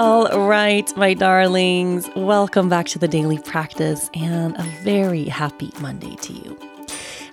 [0.00, 6.16] All right, my darlings, welcome back to the daily practice and a very happy Monday
[6.22, 6.58] to you.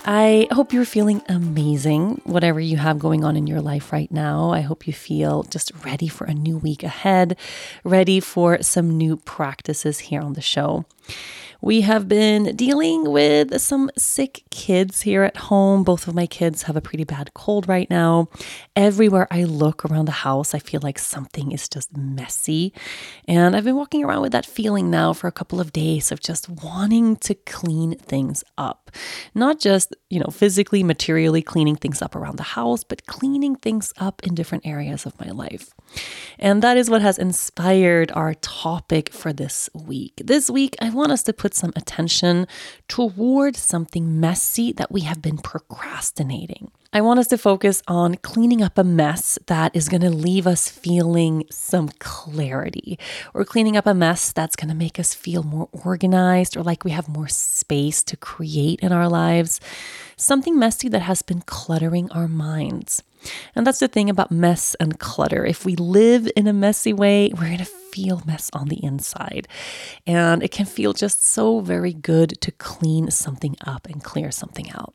[0.06, 4.52] I hope you're feeling amazing, whatever you have going on in your life right now.
[4.52, 7.38] I hope you feel just ready for a new week ahead,
[7.86, 10.84] ready for some new practices here on the show.
[11.62, 15.84] We have been dealing with some sick kids here at home.
[15.84, 18.30] Both of my kids have a pretty bad cold right now.
[18.76, 22.74] Everywhere I look around the house, I feel like something is just messy.
[23.28, 26.20] And I've been walking around with that feeling now for a couple of days of
[26.20, 28.92] just wanting to clean things up.
[29.34, 33.94] Not just, you know, physically, materially cleaning things up around the house, but cleaning things
[33.98, 35.74] up in different areas of my life.
[36.38, 40.22] And that is what has inspired our topic for this week.
[40.24, 42.48] This week, I want us to put some attention
[42.88, 46.72] toward something messy that we have been procrastinating.
[46.92, 50.48] I want us to focus on cleaning up a mess that is going to leave
[50.48, 52.98] us feeling some clarity,
[53.34, 56.84] or cleaning up a mess that's going to make us feel more organized or like
[56.84, 59.60] we have more space to create in our lives.
[60.16, 63.04] Something messy that has been cluttering our minds.
[63.56, 65.46] And that's the thing about mess and clutter.
[65.46, 69.48] If we live in a messy way, we're going to feel mess on the inside.
[70.06, 74.70] And it can feel just so very good to clean something up and clear something
[74.72, 74.94] out.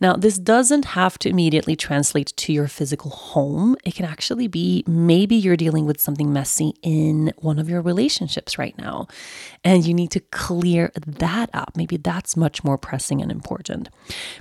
[0.00, 3.76] Now, this doesn't have to immediately translate to your physical home.
[3.84, 8.58] It can actually be maybe you're dealing with something messy in one of your relationships
[8.58, 9.06] right now,
[9.62, 11.76] and you need to clear that up.
[11.76, 13.88] Maybe that's much more pressing and important.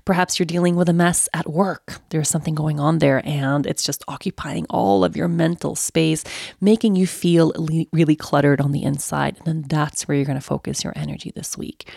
[0.03, 2.01] Perhaps you're dealing with a mess at work.
[2.09, 6.23] There's something going on there, and it's just occupying all of your mental space,
[6.61, 7.53] making you feel
[7.91, 9.37] really cluttered on the inside.
[9.37, 11.89] And then that's where you're going to focus your energy this week.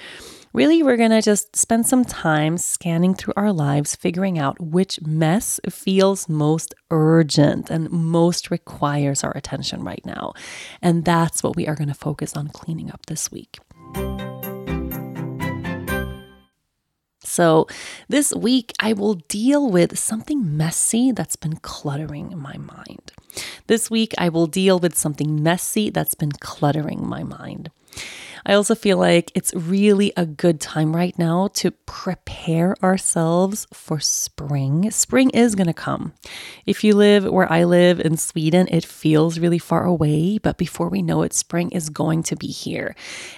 [0.52, 4.98] Really, we're going to just spend some time scanning through our lives, figuring out which
[5.02, 10.32] mess feels most urgent and most requires our attention right now.
[10.80, 13.58] And that's what we are going to focus on cleaning up this week.
[17.36, 17.66] So,
[18.08, 23.12] this week I will deal with something messy that's been cluttering my mind.
[23.66, 27.70] This week I will deal with something messy that's been cluttering my mind.
[28.46, 33.98] I also feel like it's really a good time right now to prepare ourselves for
[33.98, 34.88] spring.
[34.92, 36.12] Spring is going to come.
[36.64, 40.88] If you live where I live in Sweden, it feels really far away, but before
[40.88, 42.94] we know it, spring is going to be here.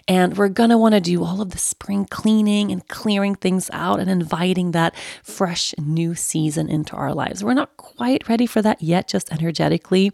[0.07, 3.71] And we're going to want to do all of the spring cleaning and clearing things
[3.73, 7.43] out and inviting that fresh new season into our lives.
[7.43, 10.13] We're not quite ready for that yet, just energetically,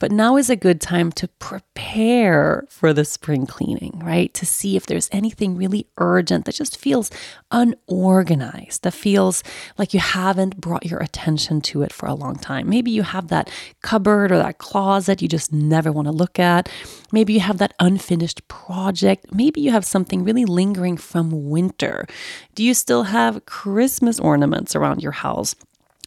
[0.00, 4.23] but now is a good time to prepare for the spring cleaning, right?
[4.28, 7.10] To see if there's anything really urgent that just feels
[7.50, 9.42] unorganized, that feels
[9.76, 12.68] like you haven't brought your attention to it for a long time.
[12.68, 13.50] Maybe you have that
[13.82, 16.68] cupboard or that closet you just never want to look at.
[17.12, 19.32] Maybe you have that unfinished project.
[19.32, 22.06] Maybe you have something really lingering from winter.
[22.54, 25.54] Do you still have Christmas ornaments around your house?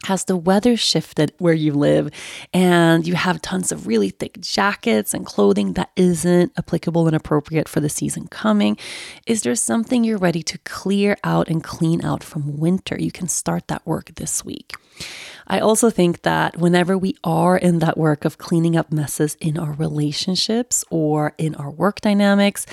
[0.08, 2.10] Has the weather shifted where you live
[2.54, 7.68] and you have tons of really thick jackets and clothing that isn't applicable and appropriate
[7.68, 8.78] for the season coming?
[9.26, 12.96] Is there something you're ready to clear out and clean out from winter?
[12.98, 14.76] You can start that work this week.
[15.50, 19.58] I also think that whenever we are in that work of cleaning up messes in
[19.58, 22.66] our relationships or in our work dynamics,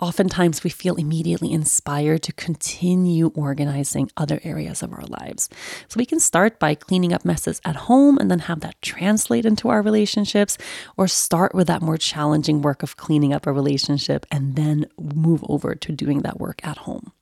[0.00, 5.50] oftentimes we feel immediately inspired to continue organizing other areas of our lives.
[5.88, 9.44] So we can start by cleaning up messes at home and then have that translate
[9.44, 10.56] into our relationships,
[10.96, 15.44] or start with that more challenging work of cleaning up a relationship and then move
[15.48, 17.12] over to doing that work at home.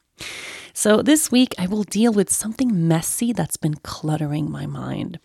[0.72, 5.18] So, this week I will deal with something messy that's been cluttering my mind.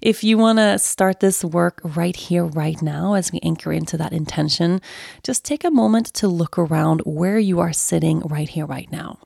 [0.00, 3.96] If you want to start this work right here, right now, as we anchor into
[3.98, 4.80] that intention,
[5.22, 9.18] just take a moment to look around where you are sitting right here, right now.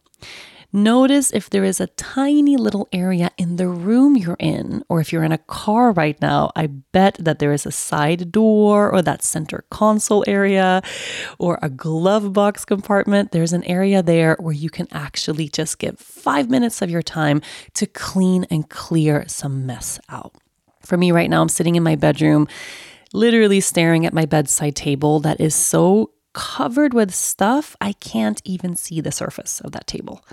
[0.75, 5.13] Notice if there is a tiny little area in the room you're in, or if
[5.13, 9.03] you're in a car right now, I bet that there is a side door or
[9.03, 10.81] that center console area
[11.39, 13.33] or a glove box compartment.
[13.33, 17.43] There's an area there where you can actually just give five minutes of your time
[17.75, 20.35] to clean and clear some mess out.
[20.81, 22.49] For me, right now, I'm sitting in my bedroom,
[23.13, 28.77] literally staring at my bedside table that is so covered with stuff, I can't even
[28.77, 30.25] see the surface of that table.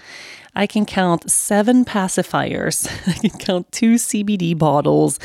[0.59, 2.85] I can count seven pacifiers.
[3.07, 5.17] I can count two CBD bottles.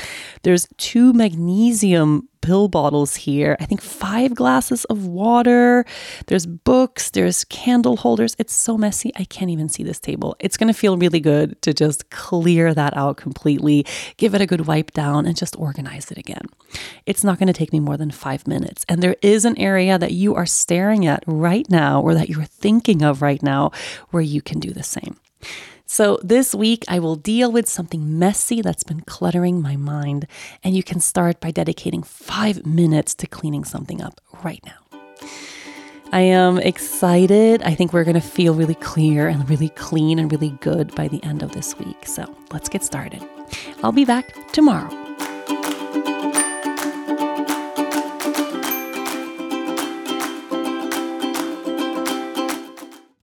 [0.44, 3.56] There's two magnesium pill bottles here.
[3.58, 5.84] I think five glasses of water.
[6.26, 8.36] There's books, there's candle holders.
[8.38, 9.10] It's so messy.
[9.16, 10.36] I can't even see this table.
[10.38, 13.86] It's going to feel really good to just clear that out completely,
[14.18, 16.46] give it a good wipe down, and just organize it again.
[17.06, 18.84] It's not going to take me more than five minutes.
[18.88, 22.44] And there is an area that you are staring at right now or that you're
[22.44, 23.72] thinking of right now
[24.10, 25.16] where you can do the same.
[25.86, 30.26] So, this week I will deal with something messy that's been cluttering my mind,
[30.62, 35.28] and you can start by dedicating five minutes to cleaning something up right now.
[36.10, 37.62] I am excited.
[37.62, 41.08] I think we're going to feel really clear and really clean and really good by
[41.08, 42.06] the end of this week.
[42.06, 43.22] So, let's get started.
[43.82, 45.03] I'll be back tomorrow.